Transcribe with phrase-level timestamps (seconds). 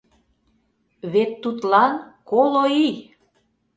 [1.11, 1.93] Вет тудлан
[2.29, 2.95] коло ий!